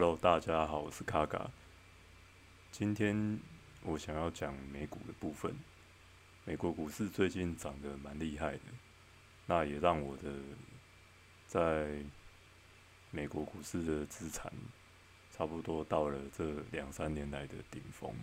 [0.00, 1.50] Hello，大家好，我是卡卡。
[2.70, 3.40] 今天
[3.82, 5.52] 我想要讲美股的部分。
[6.44, 8.60] 美国股市最近涨得蛮厉害的，
[9.46, 10.32] 那也让我的
[11.48, 12.00] 在
[13.10, 14.52] 美国股市的资产
[15.32, 18.14] 差不多到了这两三年来的顶峰。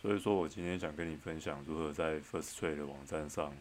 [0.00, 3.52] 所以说我今天想跟你分享如何在 First Trade 的网站上，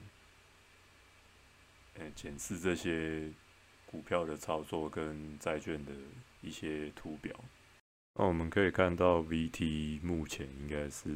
[1.95, 3.31] 呃，检视这些。
[3.92, 5.92] 股票的操作跟债券的
[6.42, 7.36] 一些图表，
[8.14, 11.10] 那我们可以看到，VT 目前应该是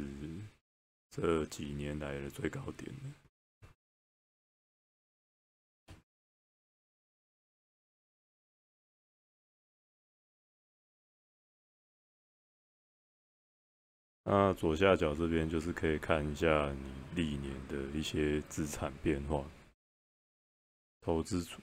[1.08, 2.92] 这几年来的最高点
[14.24, 16.80] 那左下角这边就是可以看一下你
[17.14, 19.44] 历年的一些资产变化，
[21.02, 21.60] 投资组。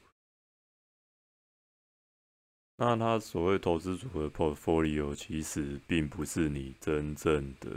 [2.84, 7.70] 那它所谓投资组合 portfolio，其实并不是你真正的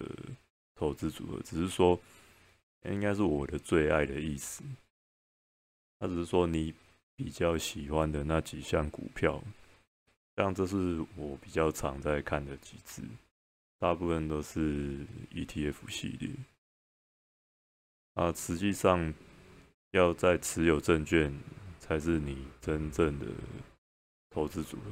[0.75, 2.01] 投资组合，只是说
[2.85, 4.65] 应该是我的最爱的意思。
[5.99, 6.73] 它只是说你
[7.17, 9.45] 比较喜欢的那几项股票，
[10.37, 13.03] 像这是我比较常在看的几只，
[13.79, 16.31] 大部分都是 ETF 系列。
[18.15, 19.13] 啊，实际上
[19.91, 21.31] 要在持有证券
[21.79, 23.27] 才是你真正的。
[24.35, 24.91] 投资组合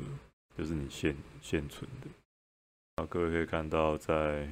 [0.56, 2.06] 就是你现现存的，
[2.94, 4.48] 啊，各位可以看到，在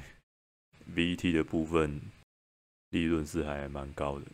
[0.97, 2.00] VT 的部分
[2.88, 4.27] 利润是还蛮高的，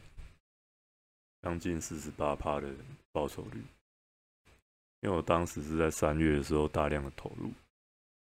[1.42, 2.74] 将近四十八趴的
[3.12, 3.62] 报酬率。
[5.02, 7.52] 因为我当时是在三月的时候大量的投入，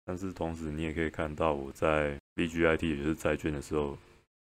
[0.04, 3.98] 但是同时你也可以看到我在 BGIT 也就是债券的时候，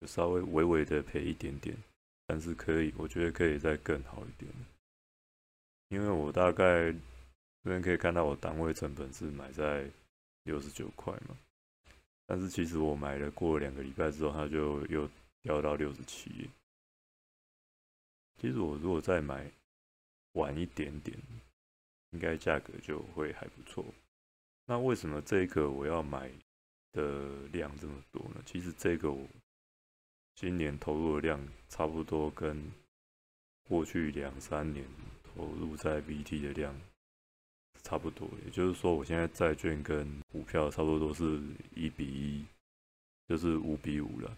[0.08, 1.78] 稍微微微的赔一点点，
[2.26, 4.52] 但是可以，我觉得可以再更好一点，
[5.90, 6.92] 因为我大概。
[7.68, 9.86] 这边可以看到我单位成本是买在
[10.44, 11.38] 六十九块嘛，
[12.26, 15.10] 但是其实我买了过了两个礼拜之后，它就又
[15.42, 16.50] 掉到六十七。
[18.38, 19.52] 其实我如果再买
[20.32, 21.20] 晚一点点，
[22.12, 23.84] 应该价格就会还不错。
[24.66, 26.32] 那为什么这个我要买
[26.94, 28.42] 的量这么多呢？
[28.46, 29.28] 其实这个我
[30.36, 32.72] 今年投入的量差不多跟
[33.68, 34.86] 过去两三年
[35.22, 36.74] 投入在 BT 的量。
[37.84, 41.42] 差不多，也就是说，我现在债券跟股票差不多都是
[41.74, 42.46] 一比一，
[43.28, 44.38] 就是五比五了。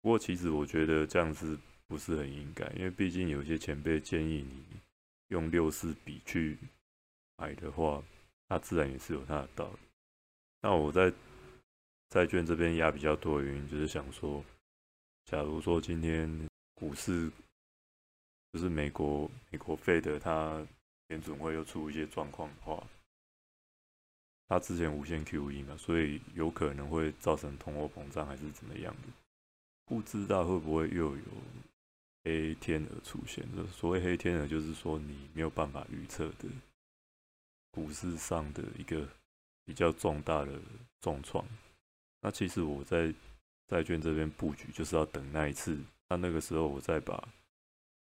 [0.00, 4.64] 不过，其实我觉得这样子不是很应该，因为毕竟有些前辈建议你
[5.28, 6.56] 用六四比去
[7.36, 8.02] 买的话，
[8.48, 9.78] 那自然也是有它的道理。
[10.62, 11.12] 那我在
[12.08, 14.42] 债券这边压比较多的原因，就是想说，
[15.26, 17.30] 假如说今天股市
[18.52, 20.66] 就是美国美国费的它。
[21.10, 22.86] 联准会又出一些状况的话，
[24.46, 29.08] 他之前无限 QE 嘛，所以有可能会造成通货膨胀还是怎么样的，
[29.84, 31.22] 不知道会不会又有
[32.22, 33.44] 黑天鹅出现。
[33.72, 36.48] 所谓黑天鹅，就是说你没有办法预测的
[37.72, 39.08] 股市上的一个
[39.64, 40.60] 比较重大的
[41.00, 41.44] 重创。
[42.20, 43.12] 那其实我在
[43.66, 45.76] 债券这边布局，就是要等那一次，
[46.08, 47.28] 那那个时候我再把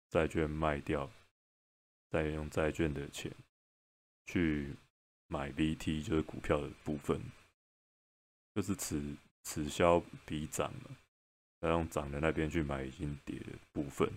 [0.08, 1.10] 债券卖掉。
[2.10, 3.32] 再用债券的钱
[4.26, 4.74] 去
[5.26, 7.20] 买 VT，就是股票的部分，
[8.54, 10.96] 就是此此消彼长嘛。
[11.60, 14.08] 再用涨的那边去买已经跌的部分，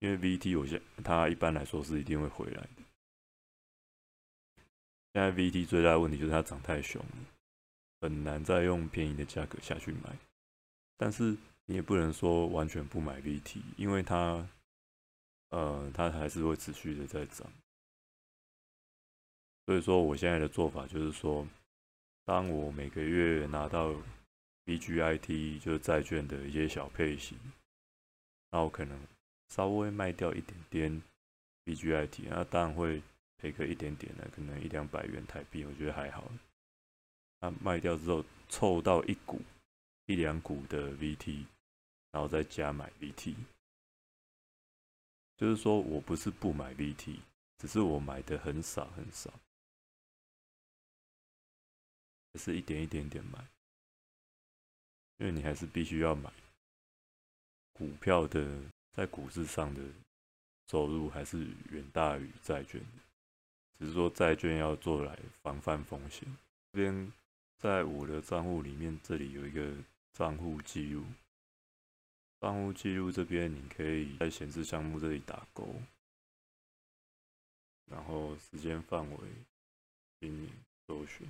[0.00, 2.82] 因为 VT 我现它一般来说是一定会回来的。
[5.14, 7.16] 现在 VT 最大的问题就是它涨太凶了，
[8.00, 10.16] 很难再用便宜的价格下去买。
[10.96, 11.36] 但是
[11.66, 14.48] 你也不能说完全不买 VT，因为它。
[15.52, 17.46] 呃，它还是会持续的在涨，
[19.66, 21.46] 所以说我现在的做法就是说，
[22.24, 23.94] 当我每个月拿到
[24.64, 27.38] BGIT 就是债券的一些小配型，
[28.50, 28.98] 那我可能
[29.50, 31.02] 稍微卖掉一点点
[31.66, 33.02] BGIT，那当然会
[33.36, 36.32] 赔个一点点的，可能一两百元台币，我觉得还好。
[37.40, 39.42] 那卖掉之后凑到一股
[40.06, 41.44] 一两股的 VT，
[42.12, 43.34] 然后再加买 VT。
[45.36, 47.18] 就是说我不是不买 VT，
[47.58, 49.32] 只是我买的很少很少，
[52.34, 53.44] 是一点一点点买，
[55.18, 56.32] 因为你还是必须要买
[57.72, 58.62] 股票的，
[58.92, 59.82] 在股市上的
[60.68, 63.02] 收入还是远大于债券的，
[63.78, 66.28] 只是说债券要做来防范风险。
[66.72, 67.12] 这边
[67.58, 69.76] 在我的账户里面，这里有一个
[70.12, 71.04] 账户记录。
[72.42, 75.76] 账户记录这边，你可以在显示项目这里打勾，
[77.86, 79.18] 然后时间范围，
[80.18, 80.52] 今年
[80.84, 81.24] 搜寻。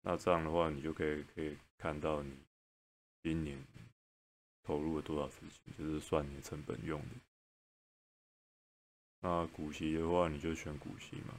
[0.00, 2.36] 那这样的话，你就可以可以看到你
[3.22, 3.56] 今年
[4.64, 7.14] 投入了多少资金，就是算你的成本用的。
[9.20, 11.34] 那股息的话，你就选股息嘛。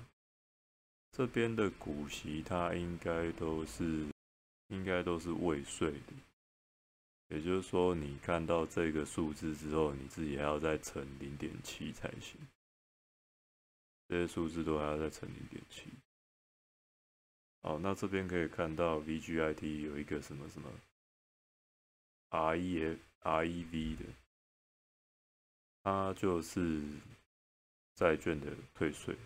[1.12, 4.08] 这边的股息它应该都是
[4.70, 6.14] 应该都是未税的，
[7.30, 12.40] 也就是说，你看到这个数字之后，你自己还要再乘零点七才行。
[14.08, 15.90] 这些数字都还要再乘零点七。
[17.62, 20.70] 好，那这边可以看到 VGIT 有一个什么什么
[22.30, 24.04] REF REV 的，
[25.82, 26.84] 它就是
[27.96, 29.18] 债券的退税。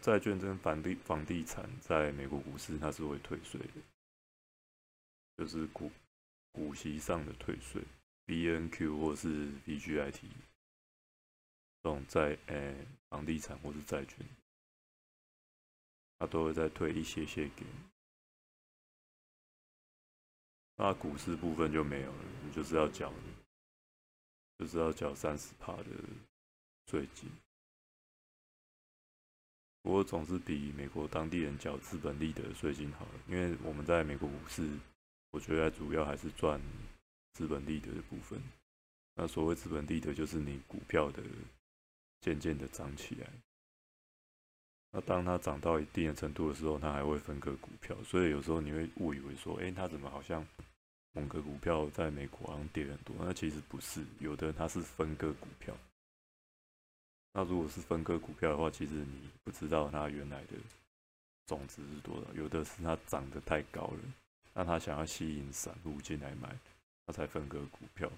[0.00, 3.80] 债券跟房地房地产在美国股市它是会退税的，
[5.36, 5.90] 就是股
[6.52, 7.82] 股息上的退税
[8.26, 10.20] ，BNQ 或是 VGIT
[11.82, 14.24] 这种在诶房地产或是债券。
[16.18, 17.90] 他都会再退一些些给你，
[20.76, 23.12] 那股市部分就没有了，你就是要缴，
[24.56, 25.86] 就是要缴三十帕的
[26.86, 27.28] 税金。
[29.82, 34.78] 不过总是比美国当地人缴资本利得税金好，因为我们在美国股市，
[35.32, 36.60] 我觉得主要还是赚
[37.32, 38.40] 资本利得的部分。
[39.14, 41.22] 那所谓资本利得，就是你股票的
[42.20, 43.26] 渐渐的涨起来。
[44.90, 50.46] 那当它涨到一定的程度的时候，它还会分割股票，所以有时候你会误以为说，哎，它怎么好像
[51.12, 53.16] 某个股票在美国好像跌很多？
[53.20, 55.74] 那其实不是，有的它是分割股票。
[57.32, 60.58] 那如果是分割股票的话，其实你不知道它原来的
[61.46, 63.98] 总值是多少，有的是它涨得太高了，
[64.54, 66.56] 那他想要吸引散户进来买，
[67.06, 68.10] 他才分割股票。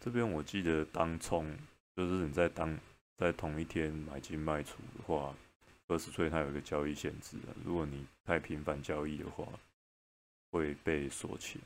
[0.00, 1.56] 这边我记得当冲
[1.94, 2.78] 就是你在当。
[3.18, 5.34] 在同一天买进卖出的话，
[5.88, 7.46] 二十岁它有一个交易限制的。
[7.64, 9.48] 如果你太频繁交易的话，
[10.50, 11.64] 会被锁起来。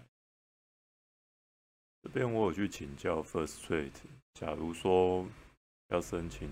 [2.04, 3.90] 这边我有去请教 First Trade，
[4.34, 5.26] 假如说
[5.88, 6.48] 要申请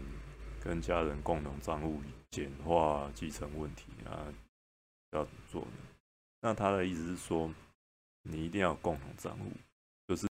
[0.60, 4.34] 跟家人共同账户简化继承问题啊，
[5.12, 5.97] 要怎么做呢？
[6.40, 7.52] 那他的意思是说，
[8.22, 9.50] 你一定要共同账户，
[10.06, 10.28] 就是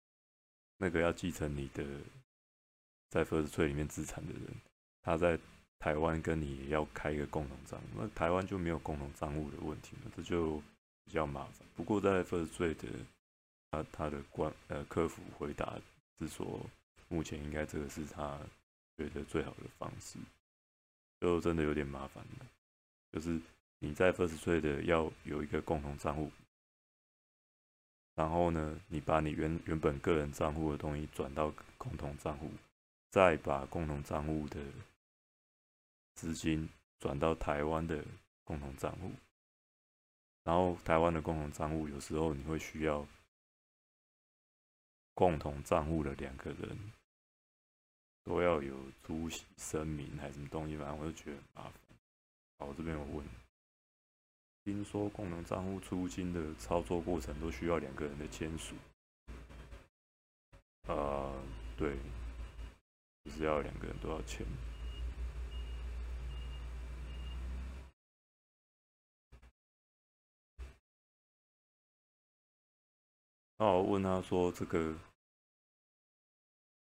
[0.79, 1.85] 那个要继承你的。
[3.11, 4.43] 在 First Trade 里面资产的人，
[5.01, 5.39] 他在
[5.79, 10.61] 台湾跟你要开一个共同账户，那台湾就没有共同账户的问题了，这就
[11.05, 11.65] 比较麻烦。
[11.77, 12.89] 不过在 First Trade 的
[13.71, 15.79] 他他的官呃客服回答
[16.19, 16.61] 是说，
[17.07, 18.37] 目前应该这个是他
[18.97, 20.19] 觉得最好的方式，
[21.21, 22.47] 就真的有点麻烦了。
[23.13, 23.41] 就是
[23.85, 26.31] 你在 First Trade 要有一个共同账户，
[28.15, 32.51] 然后呢，你把你原原本个人账户的东西转到共同账户。
[33.11, 34.61] 再把共同账户的
[36.17, 38.05] 资金转到台湾的
[38.43, 39.13] 共同账户，
[40.43, 43.07] 然后台湾的共同账户有时候你会需要
[45.15, 46.77] 共同账户的两个人
[48.25, 51.73] 都要有出席声明还是什么东西，反正我就觉得很麻烦。
[52.59, 53.25] 好，我这边有问，
[54.65, 58.75] 听说共同账户出金的操作过程都需要两个人的签署。
[60.89, 61.33] 啊，
[61.77, 61.97] 对。
[63.25, 64.47] 就是要两个人都要签。
[73.57, 74.95] 那我问他说：“这个，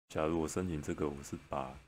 [0.08, 1.78] 假如我申请这个，我是把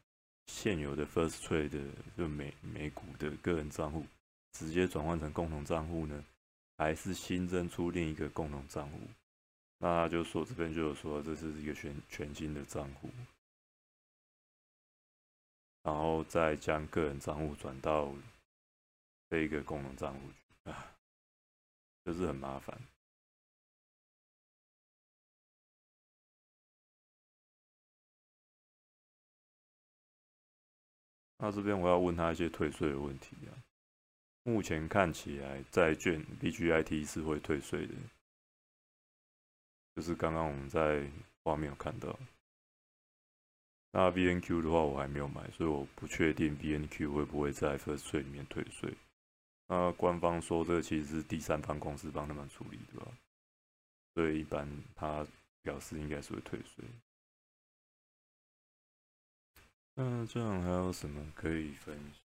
[0.47, 1.81] 现有的 First Trade 的
[2.17, 4.07] 就美美股的个人账户
[4.55, 6.25] 直接转换成共同账户呢，
[6.79, 8.99] 还是新增出另一个共同账户？”
[9.79, 13.11] 那他就说这边就有说这是一个全全新的账户。
[15.83, 18.11] 然后再将个人账户转到
[19.29, 20.21] 这一个功能账户
[20.65, 20.97] 去啊，
[22.05, 22.79] 就是很麻烦。
[31.37, 33.64] 那这边我要问他一些退税的问题啊。
[34.45, 37.95] 目前看起来债券 BGIT 是会退税的，
[39.97, 41.11] 就是刚刚我们在
[41.43, 42.17] 画面有看到。
[43.91, 48.95] 那 B N Q 的话，我还没有买，所以我不确定 B N Q 会不会在 First Trade 里面退税。
[49.67, 53.11] 那官方说这其实是第三方公司帮他们处理的吧？
[54.15, 55.27] 所以一般他
[55.63, 56.85] 表示应该是会退税。
[59.95, 62.24] 那这样还有什么可以分享？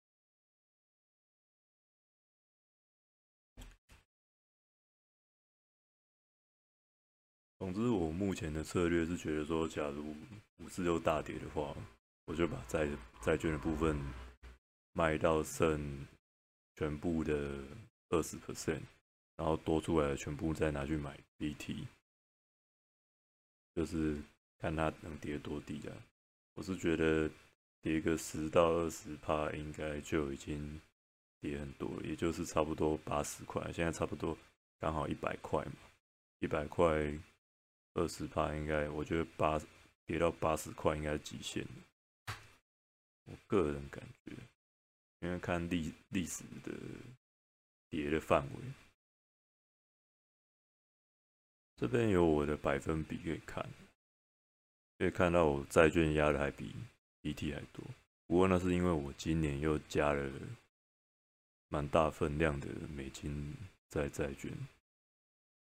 [7.62, 10.16] 总之，我目前的策略是觉得说，假如
[10.58, 11.72] 股市又大跌的话，
[12.24, 12.88] 我就把债
[13.20, 13.96] 债券的部分
[14.94, 16.04] 卖到剩
[16.74, 17.62] 全部的
[18.08, 18.80] 二十 percent，
[19.36, 21.86] 然后多出来的全部再拿去买 BT，
[23.76, 24.16] 就是
[24.58, 25.96] 看它能跌多低的。
[26.54, 27.30] 我是觉得
[27.80, 30.80] 跌个十到二十趴，应该就已经
[31.40, 34.36] 跌很多了，也就是差不多八十块，现在差不多
[34.80, 35.74] 刚好一百块嘛，
[36.40, 37.16] 一百块
[37.94, 39.60] 二十趴，应该我觉得八
[40.06, 41.66] 跌到八十块应该是极限
[43.24, 44.32] 我个人感觉。
[45.20, 46.72] 因为看历历史的
[47.88, 48.60] 跌的范围，
[51.76, 53.64] 这边有我的百分比可以看，
[54.98, 56.74] 可以看到我债券压的还比
[57.20, 57.84] BT 还多。
[58.26, 60.28] 不过那是因为我今年又加了
[61.68, 63.54] 蛮大分量的美金
[63.90, 64.50] 在债券。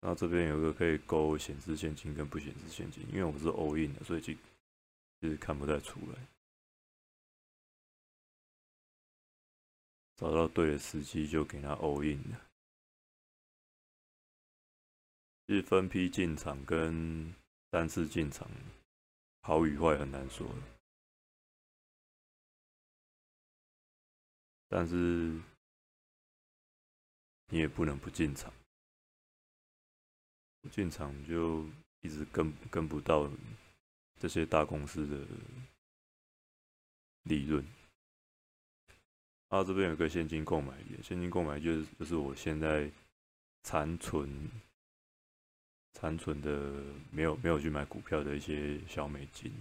[0.01, 6.27] 那这边有个可以勾显示现金跟不显示现金，因为我是 all in 的，所以就其实看不太出来。
[10.17, 12.41] 找到对的时机就给他 all in 了。
[15.47, 17.35] 是分批进场跟
[17.71, 18.49] 单次进场，
[19.43, 20.49] 好与坏很难说。
[24.69, 24.95] 但是
[27.49, 28.53] 你也不能不进场，
[30.71, 31.65] 进场就
[32.01, 33.31] 一直跟跟不到
[34.19, 35.27] 这些大公司的
[37.23, 37.65] 利润。
[39.49, 42.89] 啊，这边有个现金购买，现金购买就是就是我现在
[43.65, 44.49] 残存
[45.93, 49.53] 残存的没有没有去买股票的一些小美金，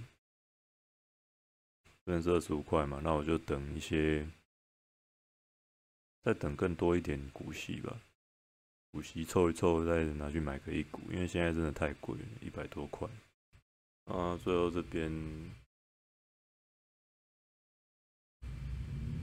[2.05, 4.27] 这边是二十五块嘛，那我就等一些，
[6.21, 7.99] 再等更多一点股息吧，
[8.91, 13.07] 股息凑一凑再拿去买个一股，因为现在真的太贵了，一百多块。
[14.05, 15.11] 啊，最后这边。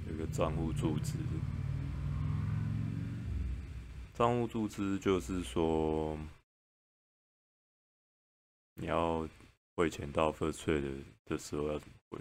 [0.09, 1.19] 有个账户注资，
[4.15, 6.17] 账户注资就是说，
[8.75, 9.29] 你要
[9.75, 12.21] 汇钱到 First Trade 的时候要怎么汇？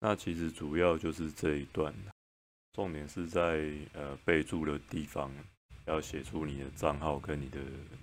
[0.00, 1.94] 那其实主要就是这一段，
[2.72, 5.32] 重点是在呃备注的地方
[5.86, 7.60] 要写出你的账号跟你的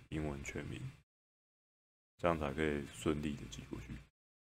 [0.10, 0.82] 英文全名。
[2.18, 3.94] 这样才可以顺利的寄过去。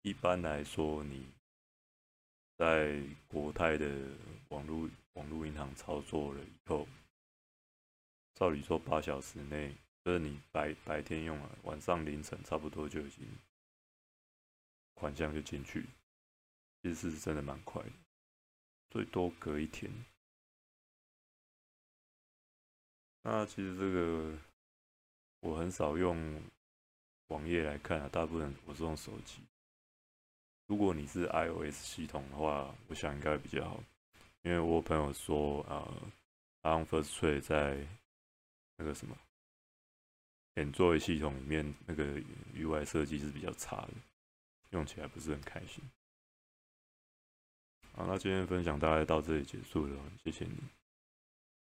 [0.04, 1.28] 一般来说，你
[2.56, 3.88] 在国泰的
[4.50, 6.88] 网络网络银行操作了以后，
[8.36, 13.28] 照理说八小时内，就是你白白天用了，晚上凌晨差不多就已经
[14.94, 15.86] 款项就进去，
[16.84, 17.92] 其实是真的蛮快的，
[18.92, 19.92] 最多隔一天。
[23.24, 24.38] 那其实这个
[25.40, 26.40] 我很少用。
[27.28, 29.42] 网页来看啊，大部分我是用手机。
[30.68, 33.84] 如果你是 iOS 系统的话，我想应该比较好，
[34.44, 35.90] 因为我朋友说啊，
[36.62, 37.88] 他用 First Trade 在
[38.76, 39.18] 那个什么
[40.54, 42.20] 点作为系统里面那个
[42.54, 43.94] UI 设计是比较差的，
[44.72, 45.84] 用起来不是很开心。
[47.96, 50.83] 好，那今天分享大概到这里结束了，谢谢你。